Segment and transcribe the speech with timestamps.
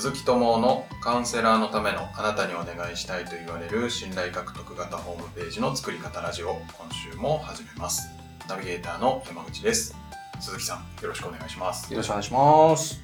[0.00, 8.08] 鈴木智夫のカウンセラーのためのあなたにお願いしたいと言われる信頼獲得型ホームページの作り方ラジオ今週も始めます。
[8.48, 9.94] ナビゲーターの山口です。
[10.40, 11.92] 鈴木さんよろしくお願いします。
[11.92, 12.98] よろしくお願いします。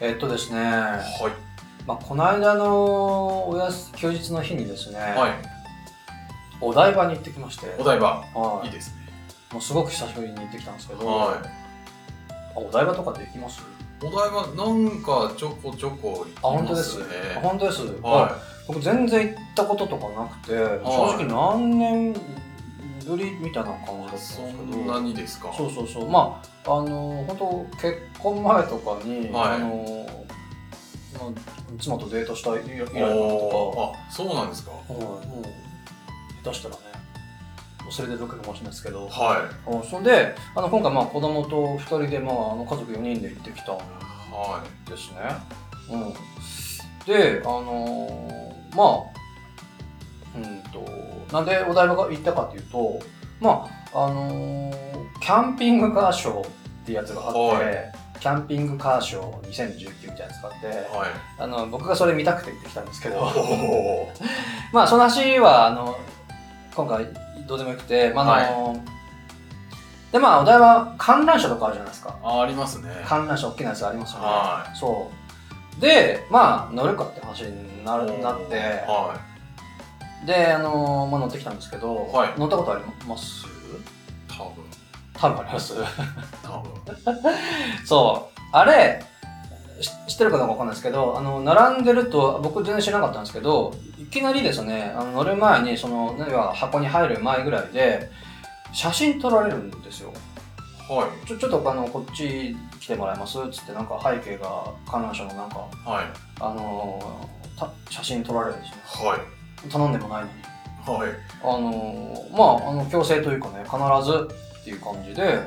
[0.00, 0.98] えっとですね、は
[1.30, 1.86] い。
[1.86, 5.32] まあ、この間のおやす休日の日にですね、はい。
[6.60, 8.16] お台場に行ってきまして、お台場。
[8.34, 8.68] はい。
[8.68, 8.96] いですね。
[9.52, 13.60] もうすごく久しぶりに行ってきたんですけど、はあお台場とかって行きます？
[13.60, 16.90] いお台場なんかちょこちょこあ、行きま本当です。
[16.90, 16.98] す。
[16.98, 17.04] ね
[17.36, 17.82] あ本当です。
[18.02, 18.36] は
[18.68, 20.52] 僕全然行ったこととかなくて、
[20.84, 22.12] 正直何年
[23.06, 25.52] ぶりみたいな感じだったんいですけど、そんなにですか？
[25.56, 26.10] そうそうそう。
[26.10, 29.54] まああの本当結婚前とかに、はい。
[29.54, 30.06] あの
[31.14, 31.30] まあ
[31.80, 33.98] 妻とデートした以来以来のおー。
[33.98, 35.44] あそうなんですかとか、はい、もう
[36.44, 36.80] 下手したらね
[37.90, 43.78] それでどっかかもしれないですけど、はあそれであの今回まあ子供と2人で、まあ、あの家族4人で行ってきたん
[44.88, 45.20] ですね。
[45.90, 46.12] うん、
[47.06, 49.16] であのーまあ
[50.36, 53.00] うんとなんでお台場が行ったかっていうと
[53.40, 56.50] まああのーキャンピングカーショーっ
[56.84, 57.92] ていうやつがあって、はい。
[58.20, 60.80] キャンピングカーショー2019みたいなやつがあっていはい。
[61.38, 63.20] あの僕がそれ見たくて行ってきたんですけど。
[64.72, 65.96] まあその話はあの
[66.74, 67.06] 今回
[67.46, 68.84] どうでもよくて、まああの
[70.12, 72.16] でまあお台場観覧車とかあるじゃないですか。
[72.22, 72.88] あありますね。
[73.06, 75.10] 観覧車大きなやつありますよね、はそ
[75.78, 75.80] う。
[75.80, 78.56] でまあ乗るかって話になるなって。
[78.86, 79.18] は
[80.24, 82.34] であのまあ乗ってきたんですけど、はい。
[82.38, 83.46] 乗ったことあります？
[83.46, 83.48] い
[84.28, 84.64] 多分。
[85.14, 85.74] 多分あります。
[86.42, 86.72] 多分。
[87.86, 88.40] そう。
[88.52, 89.15] あれし
[90.08, 98.10] 知ってるかどうかわかんないですけどあの並んでると僕全然知らなかったんですけどいきなりですねあの乗る前にその何か箱に入る前ぐらいで
[98.72, 100.12] 写真撮られるんですよ。
[100.88, 101.26] はい。
[101.26, 103.38] ちょちょっとあのこっち来てもらえます？
[103.40, 106.06] っつってなんか背景が観覧車のなんかはい。
[106.40, 107.28] あの
[107.58, 109.08] た写真撮られるんですよ。
[109.08, 109.70] はい。
[109.70, 110.32] 頼んでもないのに。
[110.86, 111.10] はい。
[111.42, 114.28] あのまああの強制というかね必ず
[114.60, 115.40] っていう感じで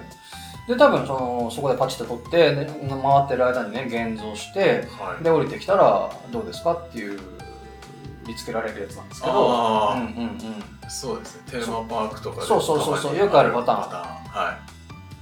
[0.69, 5.23] で多分そのそこでパチッと撮って、ね、回ってる間にね現像してはい。
[5.23, 7.19] で降りてきたらどうですかっていう
[8.27, 9.33] 見つけられるやつなんですけど。
[9.33, 10.39] うんうんうん。
[10.87, 11.43] そうですね。
[11.49, 12.61] テーマパークとかでそう。
[12.61, 13.17] そうそうそう。
[13.17, 13.83] よくあるパターン。
[13.85, 14.03] パターン。
[14.05, 14.59] は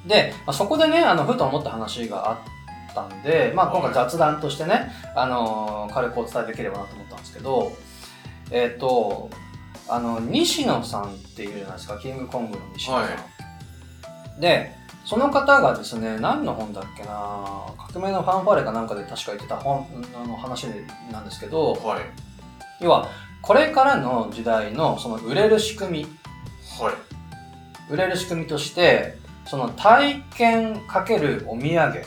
[0.06, 7.72] で、まあ、そこでねあのふと思った話があったんで、まあ、今回雑談としてね、あの軽くお伝えできればなと思ったんですけど
[8.52, 9.30] えっ、と
[9.88, 11.98] あの西野さんっていうじゃないですか。
[12.00, 13.10] キングコングの西野さん、は
[14.40, 14.77] で
[15.08, 17.10] その方がですね何の本だっけな
[17.78, 20.68] 革命のファンファーレかなんかで確か言ってた本あの話
[21.14, 22.02] なんですけどいはい。
[22.82, 23.08] 要は
[23.42, 26.04] これからの時代のその売れる仕組み。
[26.78, 27.94] はい。
[27.94, 32.04] 売れる仕組みとしてその体験かけるお土産、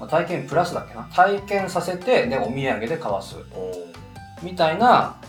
[0.00, 1.02] まあ、体験プラスだっけな。
[1.12, 3.36] 体験させてでお土産で買わす。
[4.42, 5.20] みたいな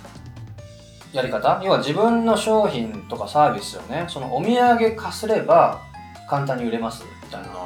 [1.11, 1.61] やり方。
[1.65, 4.05] 要は自分の商品とかサービスをね。
[4.07, 5.88] そのお土産化すれば
[6.29, 7.65] 簡単に売れますみたいななるほ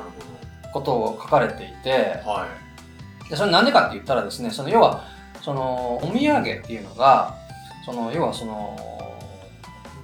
[0.74, 2.48] ことを書かれていてどは
[3.28, 3.30] い。
[3.30, 5.06] でそれなんでかって言ったらですねその要は
[5.42, 7.36] そのお土産っていうのが
[7.86, 8.78] その要はその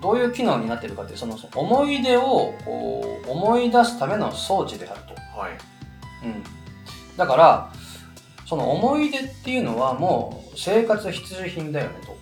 [0.01, 5.13] どういう機能になっているかっていうその思い出をこう思い出すための装置であると。
[5.37, 5.51] はい。
[6.25, 6.43] うん、
[7.17, 7.71] だから
[8.45, 12.17] その思い出っていうのはもう生活必需品だよねと。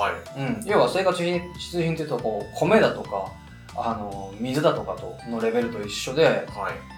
[0.00, 0.40] はい。
[0.40, 3.32] うん、要は生活必需品っていうとこう米だとか
[3.76, 6.94] あの水だとかとのレベルと一緒ではい。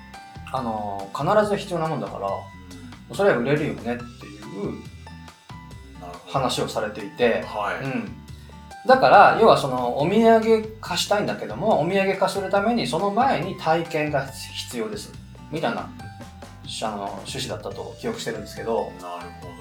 [0.52, 2.28] あの必ず必要なもんだから
[3.14, 3.98] それは売れるよねっていう
[6.28, 8.12] 話をされていて、はい、うん、
[8.86, 15.12] だから要はそのお土産化したいんだけどもお土産化するためにその前に体験が必要です。
[15.50, 18.92] みたいなあの趣旨だったと記憶してるんですけど。
[19.00, 19.56] なるほ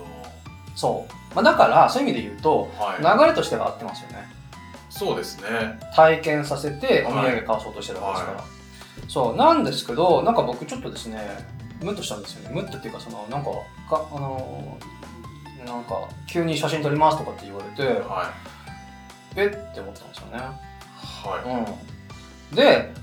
[0.75, 3.19] そう、まあ、だからそういう意味で言うとどはい。
[3.19, 4.27] 流れとしては合ってますよね
[4.97, 5.77] そうですね。
[5.93, 8.45] 体験させてお土産買わそうとしてるわけですから、は
[9.09, 11.19] そうなんですけどなんか僕ちょっとですね
[11.81, 12.55] ムッとしたんですよね。
[12.55, 13.49] ムッとっていうかそのなんか
[13.89, 14.77] かあの
[15.65, 18.31] なんか急に写真撮りますとかって言われては
[19.35, 20.37] えって思ったんですよね。
[20.37, 20.37] い。
[20.37, 21.65] は
[22.51, 22.55] うん。
[22.55, 22.93] で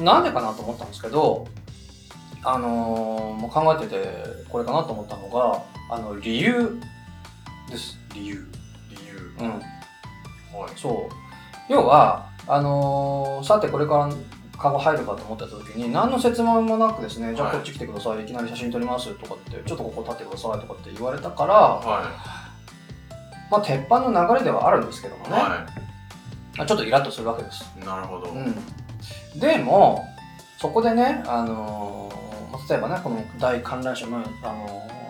[0.00, 1.48] なんでかなと思ったんですけど
[2.44, 4.14] あのーもう考えてて
[4.48, 6.78] これかなと思ったのがあの理由
[7.68, 7.98] です。
[8.14, 8.34] 理由。
[8.34, 9.34] い理由。
[9.40, 9.79] うん
[10.52, 10.70] はい。
[10.76, 11.72] そう。
[11.72, 14.10] 要はあのーさてこれから
[14.58, 22.10] カゴ入るかと思った時に何の説明もなくですねじゃあはいこっち来てください、い、きなり写真撮りますとかってちょっとここ立ってくださいとかって言われたからは
[23.50, 25.32] まあ鉄板の流れではあるんですけどもね、い。
[25.32, 25.66] は
[26.58, 27.64] まあちょっとイラッとするわけです。
[27.80, 28.54] いなるほど、うん、
[29.38, 30.04] でも
[30.58, 35.00] そこでね、あのーまあ例えばねこの大観覧車の、あのー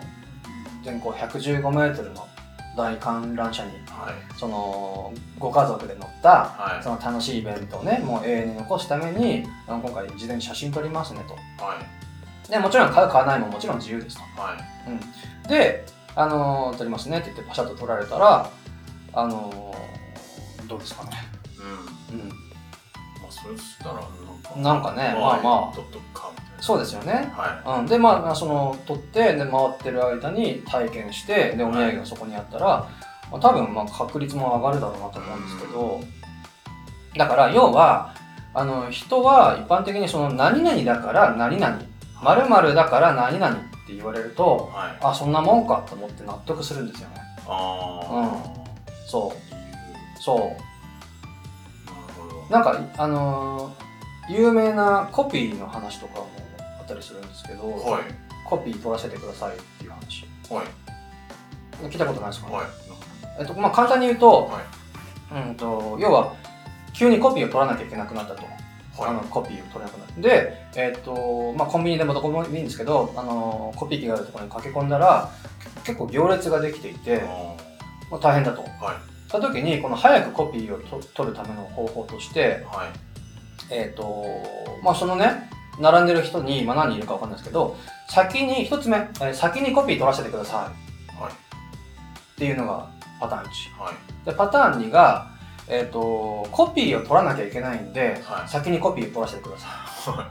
[0.83, 2.27] 全高115メートルの
[2.77, 4.39] 大観覧車にはい。
[4.39, 6.83] そのご家族で乗ったはい。
[6.83, 11.33] その楽しいイベントをねもう永遠に残すためにあの今回事前に写真撮りますねと。
[11.63, 12.51] はい。
[12.51, 14.23] でもちろん買う買わないももちろん自由ですと。
[14.41, 14.55] は
[15.45, 15.49] い。
[15.49, 15.85] で、
[16.15, 18.49] あのー撮りますねって言ってパシャッと撮られたら
[19.13, 21.11] あのーどうですかね。
[22.11, 22.19] うん。
[22.19, 22.29] うん。
[22.29, 22.33] ま
[23.27, 25.75] あそれしたらなんかなんかねまあまあ。
[25.75, 25.99] 撮っと
[26.61, 27.33] そうですよね。
[27.35, 32.87] はうん、でまあその撮ってで回ってる間に体験してでお土産がそこにあったら、
[33.31, 35.99] まあ、多分まあ確率も上がるだろうなと思うんですけど、
[37.17, 38.13] だから要は
[38.53, 41.81] あの人は一般的にその何々だから何々
[42.23, 44.97] 〇〇だから何々って言われるといはい。
[45.01, 47.15] あそんなもんかと思って納得するんですよね。
[47.47, 48.37] ああ
[49.07, 50.21] そ理う。
[50.21, 50.55] そ
[52.49, 52.53] う。
[52.53, 53.91] なんかあのー
[54.29, 56.27] 有名なコピーの話とかも
[56.81, 58.03] あったりするんですけど、はい。
[58.49, 60.25] コピー取らせてくださいっていう話。
[60.49, 60.65] はい。
[61.87, 62.65] 聞いたことないですか、はい。
[63.39, 65.47] えっとまあ、簡単に言うと,、はい。
[65.47, 66.33] うん、と要は
[66.93, 68.43] 急にコピーを取らなきゃいけなくなったと、
[68.99, 75.31] あのはコピーを取れなくなってで、えっとまあ、コンビニでもどこもいいんですけどあのコピー機があるところに駆け込んだら
[75.85, 77.55] 結構行列ができていいてあ
[78.11, 78.61] まあ、大変だと。
[78.61, 78.95] ーはい。
[79.29, 82.89] その時にこの早くコピーをと取るための方法として、はい。
[83.73, 84.25] えっと
[84.83, 87.77] まあ、そのね並んでる人に、まあ、何人いるかわかんないですけど
[88.09, 91.21] 先に一つ目、えー先にコピー取らせてください。
[91.21, 91.31] はい。
[91.31, 91.35] っ
[92.35, 92.89] ていうのが
[93.19, 94.25] パターン1はい。
[94.25, 95.29] でパターン2が、
[95.67, 98.49] えー、とコピーを取らなきゃいけないんで、はい。
[98.49, 100.27] 先にコピーを取らせてくださは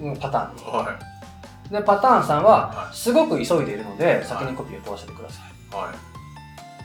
[0.00, 0.02] い。
[0.02, 0.98] うんパターンいは
[1.68, 2.96] 2でパターン3ははい。
[2.96, 5.40] すごく急いでいるので先にコピーを取らせてくださ
[5.72, 5.76] い、い。
[5.76, 5.94] はい。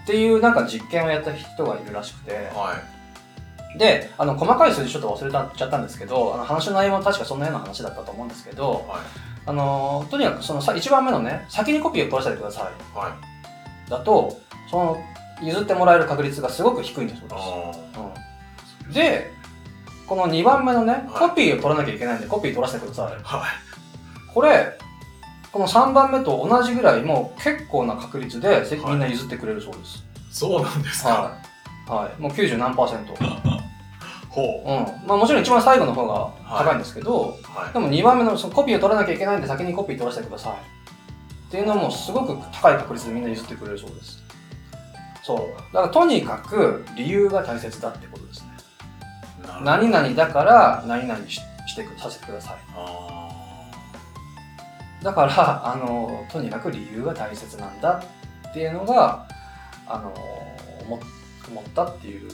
[0.06, 2.95] っていうなんか実験をやった人がいるらしくてはい
[3.78, 9.00] であの細かい数字ちょっと忘れたちゃったんですけどあの話の内容も確かそんなような話だったと思うんですけどはい
[9.48, 13.10] あのとにかくそのさ1番目のね先にコピーを取らせてくださいは
[13.88, 14.40] いだと
[14.72, 14.98] その
[15.44, 17.42] 譲ってもらえる確率がすごく低いんだそうです
[18.00, 18.26] あうん
[18.94, 19.32] で、
[20.08, 23.14] この2番目のね、はいコピーを取らなきゃいけないんで、コピー取らせてください。
[23.24, 23.50] あはい
[24.34, 24.78] これ、
[25.52, 30.04] この3番目と同じぐらい、もう結構な確率で、みんな譲ってくれるそうです。
[30.32, 31.38] そうなんですかは
[31.88, 31.92] い。
[31.92, 32.22] はい。
[32.22, 33.16] もう90何パーセント。
[34.36, 35.08] ほううん。
[35.08, 36.30] まあもちろん一番最後の方が
[36.60, 40.54] 高いんですけど、はいでも2番目のそのコピーを取らなきゃいけないんで、先にコピー取らせてください。
[40.54, 44.22] っていうのもすごく高い確率でみんな譲ってくれるそうです。
[45.24, 45.40] そう。
[45.74, 48.48] だからとにかく理由が大切だってことですね。
[49.64, 52.58] 何々だから何々ししてくさせてください。
[52.76, 53.26] あ
[55.02, 58.04] だから、あの、とにかく理由が大切なんだ
[58.50, 59.28] っていうのが、
[59.88, 60.14] あの、
[60.82, 61.00] 思
[61.48, 62.32] 思ったっていう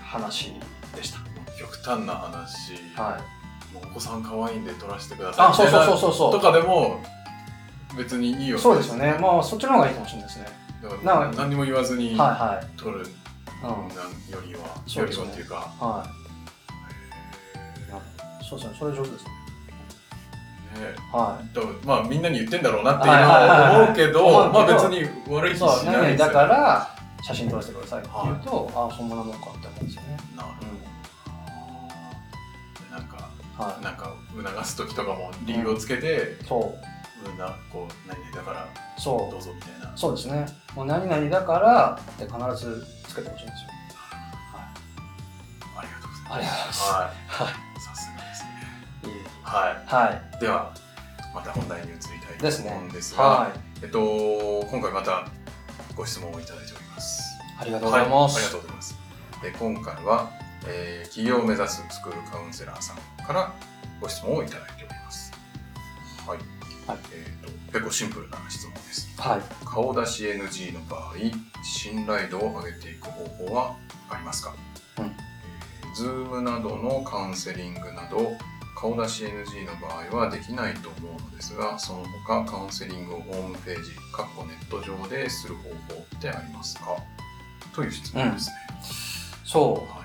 [0.00, 0.54] 話
[0.96, 1.27] でした。
[1.58, 3.74] 極端な話はい。
[3.74, 7.00] もうお子さん可愛いんで撮らせてくださいあ、そうそうそうそうそとかでも
[7.96, 8.60] 別にいいよう。
[8.60, 9.16] そうですよね。
[9.20, 10.46] まあ、そっちの方がいいかもしれないですね。
[10.82, 13.10] だから何にも言わずには撮るいはい。
[14.30, 14.34] うん。
[14.34, 16.08] よりはよりはっていうかはい。
[17.90, 18.76] へそうですね。
[18.78, 19.30] それ上手ですね。
[20.76, 25.54] ーねは多分まあみんなに言ってんだろうなっていうはいはいはいはいのは思うけ思どまあ別に悪いい。
[25.54, 26.88] 気しそう、ないですよ何々だから、
[27.22, 30.16] 写真撮らせてくださいって言うと、ああ、そんなもんかって思うんですよね。
[30.36, 30.54] なるうん。
[30.54, 30.67] ほど
[33.58, 33.84] はい。
[33.84, 37.28] なんか促す時とかも理由をつけて、そう。
[37.30, 39.38] うん、なこう何々だからそうど。
[39.38, 40.46] うぞみたいなそうですね。
[40.76, 43.70] もう何々だからって必ずつけてほしいんですよ。
[45.76, 46.82] ありがとうございますありがとうございます。
[46.82, 48.48] ははいさすがですね
[49.42, 49.50] は
[49.86, 50.36] はい。
[50.36, 50.72] いでは
[51.34, 53.50] また本題に移りたいですねと思うんですがはい。
[53.82, 53.98] えっと
[54.70, 55.26] 今回また
[55.96, 57.22] ご質問をいただいております
[57.60, 58.36] ありがとうございます。
[58.36, 58.94] はい、ありがとうございます
[59.42, 60.30] で今回は、
[60.66, 63.52] えー企業を目指すスクールカウンセラーさんから
[64.00, 65.32] ご質問をいただいております。
[66.26, 66.38] はい、
[66.86, 66.98] はい。
[67.12, 69.08] えっ、と結構シンプルな質問です。
[69.20, 69.40] はい。
[69.64, 71.14] 顔出し NG の場合
[71.64, 73.76] 信頼度を上げていく方法は
[74.10, 74.54] ありますか、
[74.98, 75.04] うん。
[75.06, 78.32] えー、Zoom などのカウンセリングなど
[78.76, 86.96] 顔出し NG の場合はできないと思うのですがその他カウンセリングをホームページかっこネット上でする方法ってありますか？
[87.74, 88.54] という質問ですね、
[89.44, 89.97] そう。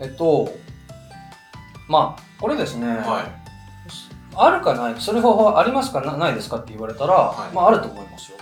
[0.00, 0.50] はいえっと、
[1.88, 3.40] まあ、これですね、はい。
[4.34, 4.94] あるかない？
[4.94, 6.00] か、する方法はありますか？
[6.00, 7.54] なないですかって言われたら、はい。
[7.54, 8.38] まあ、あると思いますよ。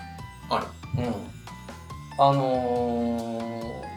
[0.49, 0.67] ある。
[0.97, 1.13] うん。
[2.21, 3.41] あの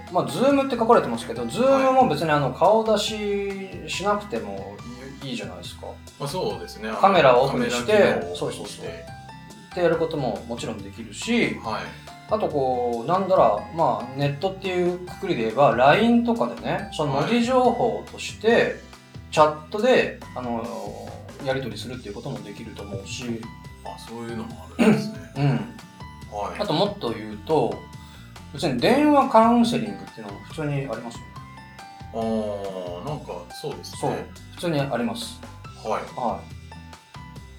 [0.09, 4.75] ー、まあ、 Zoom って書かれてますけど、 Zoom も別にあの顔出ししなくても
[5.23, 5.87] いいじゃないですか。
[6.19, 6.89] まあ、そうですね。
[6.99, 8.85] カメラをオフにしてそうそうそう。
[8.85, 11.83] ってやることももちろんできるし、はい
[12.31, 18.75] あとこう、なんだら、まあ、ネットっていうくくりで言えば、LINE とかでね、その文字情報として、
[19.31, 20.65] チャットで、あの
[21.45, 23.41] やり取りするっていうこともできると思うし、
[23.83, 25.45] あそういうのもあるんですねうん。
[25.45, 26.59] はい。
[26.59, 27.77] あともっと言うと、
[28.53, 31.11] 別に電話カウンセリングっていうのも普通にありますよね。
[32.13, 34.25] あー、なんかそうですそうね。。
[34.55, 35.41] 普通にあります。
[35.83, 36.01] はい。
[36.15, 36.60] はい。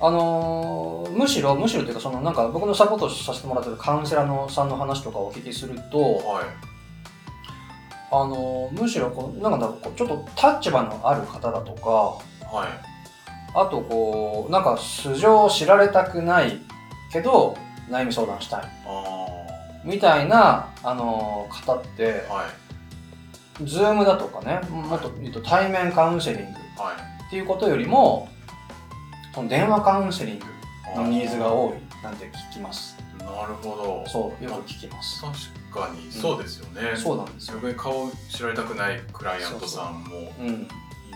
[0.04, 6.44] あのーむしろ、むしろというか、そのなんか僕のサポートさせてもらってるカウンセラーのさんの話とかをお聞きすると、はい。
[8.10, 10.24] あのーむしろこう、なんだろう、ちょっと
[10.58, 12.68] 立場のある方だとか、はい。
[13.54, 16.58] あとこう、なんか素性を知られたくない
[17.12, 17.56] けど、
[17.88, 18.62] 悩み相談したい。
[18.86, 19.26] あ
[19.84, 22.44] みたいな、あのー方ってー、、は
[23.60, 23.64] い。
[23.64, 26.44] ズームだとかね、もっと言うと対面カウンセリング
[26.82, 26.92] は
[27.22, 27.26] い。
[27.26, 28.28] っていうことよりも、
[29.34, 30.44] その電話カウンセリング
[30.94, 32.96] あのニーズが多いなんて聞きます。
[33.18, 34.04] なるほど。
[34.06, 35.22] そう、よく聞きます。
[35.22, 36.96] 確かにそうですよね。
[36.96, 37.56] そうなんですよ。
[37.56, 40.50] 逆に顔知られたくないクライアントさんもうん、い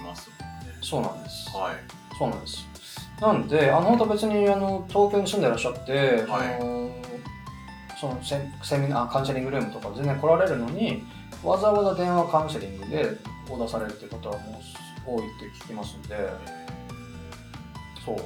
[0.02, 0.78] ますもんね。
[0.80, 1.50] そうなんです。
[1.50, 1.75] はい。
[2.18, 2.66] そうなんです。
[3.20, 6.90] なんで、あの、本当別に、あの、東京に住んでらっしゃって、はいあの
[7.99, 11.02] そのセセミナー、カウンセリングルームとか全然来られるのに、
[11.42, 13.16] わざわざ電話カウンセリングで
[13.49, 14.61] オーダーされるっていう方はも
[15.06, 16.14] う多いって聞きますんで、
[18.06, 18.16] そう。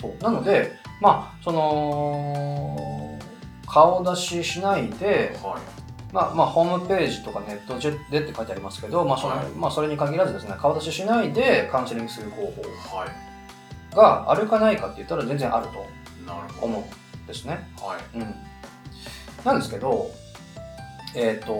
[0.00, 0.22] そう。
[0.22, 3.18] なので、まあ、その、
[3.68, 6.12] 顔出ししないで、はい。
[6.12, 13.94] まあ、まあ、ホームページとかネットでって書いてありますけど、まあそのはいまあ、それに限らずですね、顔出ししないでカウンセリングする方法はい。
[13.94, 16.00] があるかないかって言ったら全然あると。
[16.60, 17.68] 思うんですね。
[17.80, 18.18] はい。
[18.18, 18.34] うん。
[19.44, 20.10] なんですけど、
[21.14, 21.52] えっ、と、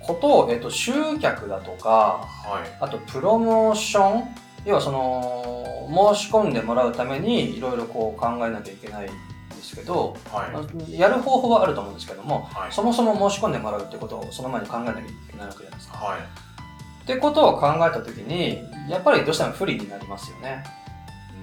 [0.00, 2.76] ことを、えっ、と、集客だとか、はい。
[2.80, 4.24] あとプロモーション、
[4.66, 9.14] 要はその、申し込んでもらうためにいろいろこう考えなきゃいけないんで
[9.62, 10.48] すけど、は
[10.88, 10.98] い。
[10.98, 12.72] やる方法はあると思うんですけども、はい。
[12.72, 15.98] そもそも申し込んでもらうってことをその前に考えなきゃいけないわけじゃないですか。
[15.98, 16.18] はい。
[16.18, 18.58] ってことを考えたときに、
[18.90, 20.64] やっぱりどうしても不利になりますよね。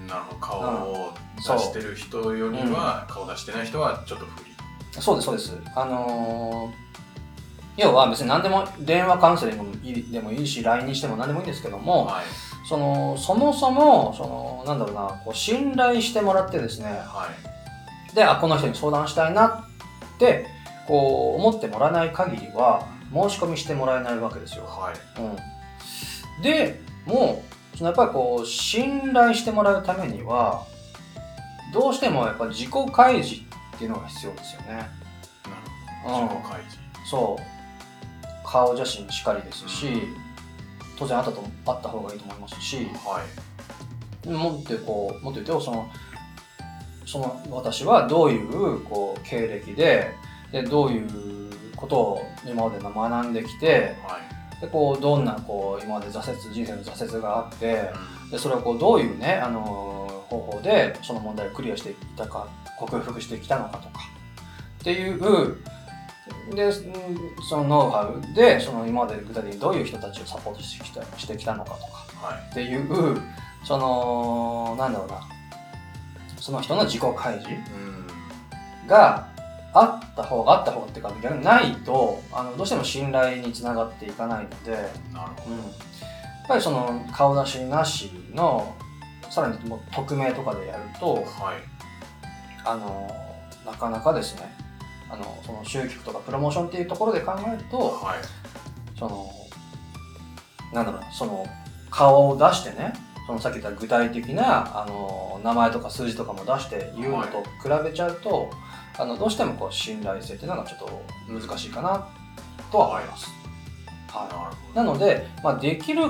[0.06, 0.38] なるほど。
[0.38, 0.60] 顔
[0.92, 4.50] を出してる人よりは、顔出してない人はちょっと不利。
[5.00, 5.56] そうです、そうです。
[5.74, 6.84] あのー
[7.76, 12.24] 要は別に何でも電話カウンセリングでもいいし、LINE にしても何でもいいんですけども、はい。
[12.68, 17.28] その、そもそも、その、なんだろうな、こう信頼してもらってですね、は
[18.12, 18.14] い。
[18.14, 20.46] で、あ、この人に相談したいなって、
[20.86, 24.64] こう、思ってもらわない限りは、申し込みしてもらえないわけですよ。
[24.64, 25.20] はい。
[25.20, 26.42] うん。
[26.42, 27.42] で、も
[27.74, 30.64] う、そのやっぱりこう、信頼してもらうためには、
[31.72, 33.42] どうしてもやっぱ自己開示
[33.74, 34.88] っていうのが必要ですよね。
[36.06, 36.40] なるうんほど。
[36.40, 36.78] 自己開示。
[37.10, 37.54] そう。
[38.46, 40.02] 顔写真しかりですし、
[40.98, 43.22] 当然あったとあった方がいいと思いますし、は
[44.26, 44.28] い。
[44.30, 45.90] もっとこう、もっと言うと、その、
[47.06, 50.14] その私はどういうこう経歴で
[50.52, 54.60] で、どういうことを今まで学んできて、はい。
[54.60, 57.90] でこうどんなこう今まで挫折人生の挫折があって
[58.28, 62.48] うでそれをこうどういうね、あのー方法でその問題をクリアしていったか
[62.78, 64.00] 克服してきたのかとか
[64.80, 65.58] っていう
[66.52, 72.50] でうんそのノウハウでその今まで具体的にどういう人たちをサポートしてきたしてきたのかとかんはい。
[72.50, 73.20] っていう
[73.64, 75.20] そのなんだろうな
[76.38, 78.86] その人の自己開示うん。
[78.86, 79.28] が
[79.72, 84.70] あった方があった方がっていうか逆にないとあのどうしても信頼につながっていかないので、
[85.12, 85.68] なるほうん、やっ
[86.46, 88.72] ぱりその顔出しなしの
[89.30, 91.14] さらにもう匿名とかでやるとど。
[91.14, 91.74] はい。
[92.66, 93.10] あの
[93.64, 94.63] なかなかですね
[95.14, 98.18] あのその集客とかプロモーションっていうところで考えるとはい。
[98.98, 99.30] その
[100.72, 101.46] なんだろうなその
[101.90, 102.92] 顔を出してね
[103.26, 108.50] そのさっき言った具体的なあの名前とか数字とかも出して言うのと比べちゃうと、
[108.98, 112.06] あのどうしてもこう信頼性っていうのがちょっと難しいかな
[112.70, 113.30] とは思います。
[114.08, 116.02] はいなので、まあ、できる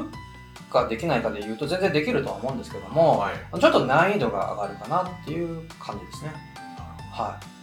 [0.70, 3.61] かできないかで言うと全然できるとは思うんですけども、はい。
[3.61, 6.32] ちょっと難易度が上がるかなっていう感じですね。
[7.12, 7.53] はまあ、難易度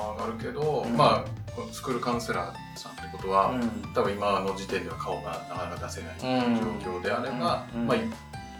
[0.00, 3.54] は上がるけど、うんまあ、このスクールカウンセラーさんってことは、
[3.94, 7.96] 多分今の時点では顔がなかなか出せないうん状況であれば、うんまあ、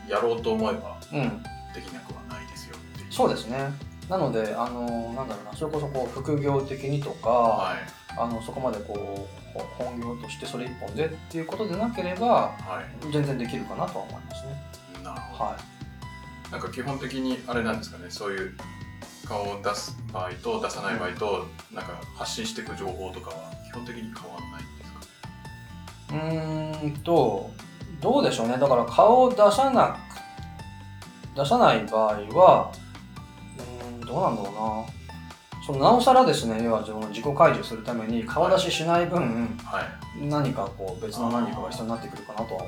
[0.08, 1.42] やろうと思えばうん、
[1.72, 3.12] できなくはないですよっていう。
[3.12, 3.70] そうですね。
[4.08, 7.78] なので、あのなんだろうな、それこそこう副業的にとか、はい。
[8.18, 12.26] あのそこまでこうほ本業としてそれ一本でっていうことでなければ、
[12.58, 13.12] はい。
[13.12, 14.62] 全然できるかなとは思いますね。
[15.04, 15.44] なるほど。
[15.44, 15.56] は
[16.50, 18.56] なんか基本的にあれなんですかね、そういう
[19.30, 26.14] 顔を出す場合と出さない場合と、なんか発信していく情報とかは基本的に変わらないんですか。
[26.14, 27.50] うーんと、
[28.00, 28.58] どうでしょうね。
[28.58, 29.96] だから顔を出さな
[31.32, 32.72] く、出さない場合は、
[33.56, 35.00] うーん、どうなんだろうな。
[35.64, 39.82] そのなおさらですね、要はその自己開示するために顔出ししない分、は
[40.18, 40.26] い。
[40.26, 42.64] 何かこう別の何かが必要になってくるかなとは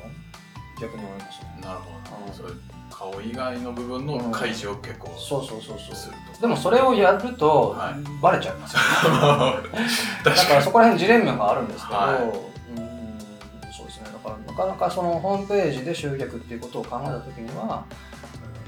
[0.80, 1.58] 逆に思いますね。
[1.60, 2.26] なるほど。
[2.26, 2.50] うんそれ
[2.92, 5.94] 顔以外の部分の開示を結構そうそうそうそう。
[5.96, 6.40] すると。
[6.42, 7.94] でもそれをやると、はい。
[8.22, 9.68] バレちゃいますよね。
[10.24, 14.04] 確だかからにそこら辺ジレンマがあるんですけど、はうんそうですね。
[14.12, 17.84] だからなかなかそのホームページで集客っていうことを考えた時には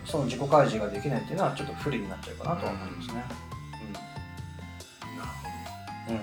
[0.05, 3.25] その自己開示ができないっていうのはちょっと不利になっちゃうかなとは思いますね。
[6.09, 6.15] うん。
[6.17, 6.21] うん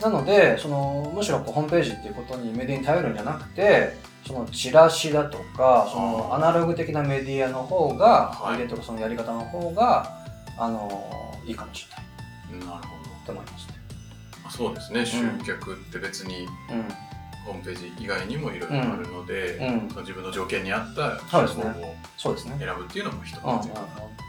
[0.00, 10.24] なのでそのむしろこうホームページっていうことにメディアに頼るんじゃなくてそのチラシだとかそのアナログ的なメディアの方が、はいメディアとかそのやり方の方が
[10.58, 11.86] あのいいかもし
[12.50, 12.72] れないほど。
[12.72, 13.74] なるほと思いますね。
[14.50, 15.06] そうですね。
[15.06, 16.48] 集客って別にう
[17.44, 22.56] ホームページ以外にもいろいろあるので、ん、うん、その自分の条件に合ったそうですね手法をそうですね。
[22.58, 23.36] 選ぶっていうのも一つ。
[23.36, 23.48] うん、と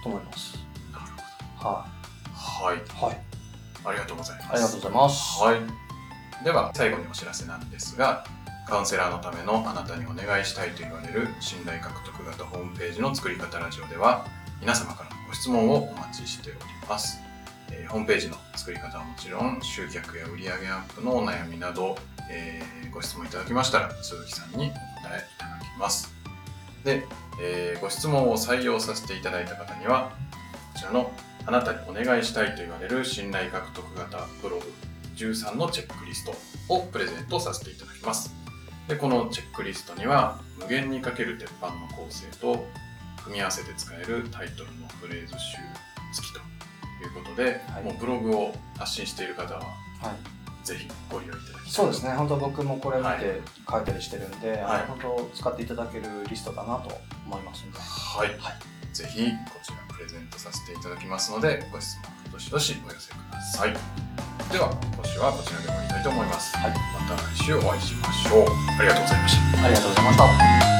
[0.05, 0.57] 思います。
[1.57, 1.85] ほは
[2.27, 2.33] ど。
[2.33, 2.77] はい。
[2.77, 3.21] い、はい、
[3.85, 4.51] ありがとうございます。
[4.51, 5.41] ありがとうございます。
[5.43, 6.43] はい。
[6.43, 8.25] では、最後にお知らせなんですが、
[8.67, 14.25] カウンセラーのためのあなたにお願いしたいと言われる信頼獲得型ホームページの作り方ラジオでは、
[14.61, 17.19] 皆様からのご質問をお待ちしております。
[17.71, 21.97] えーホームページの作り方はもちろん、集客や売上アップのお悩みなど、
[22.29, 24.71] えーご質問いただきましたら、鈴木さんにお答えい
[25.39, 26.13] ただきます。
[26.83, 27.05] で、
[27.41, 30.11] えーご質問を採用させていただいた方には、
[30.73, 31.11] こちらの
[31.45, 34.63] あなたにお願いしたいと言われる信頼獲得型ブログ
[35.15, 36.33] 13のチェックリスト
[36.73, 38.33] をプレゼントさせていただきます。
[38.87, 42.65] で、このチェックリストには、無限にかける鉄板の構成と、
[43.23, 45.57] 組み合わせて使えるタイトルのフレーズ集
[46.13, 46.41] 付きとい
[47.07, 47.83] うことで、はい。
[47.83, 50.15] もうブログを発信している方は、は
[50.63, 51.71] い、ぜひご利用いただきたい。
[51.71, 52.11] そうですね。
[52.13, 53.19] 本当僕もこれ見はい。
[53.19, 54.85] て書いたりしてるんで、はい。
[54.87, 57.79] 本当使っていただけるリストだなと思いますので。
[57.79, 58.95] はい、はい。
[58.95, 63.73] ぜひこちらプレゼントさせていただきますのでご質問どしどしお寄せください。
[64.49, 66.71] では今週はこちらで終わりたいと思います、はい。
[66.71, 68.45] また来週お会いしましょう。
[68.79, 69.65] ありがとうございました。
[69.65, 70.78] ありがとうございました。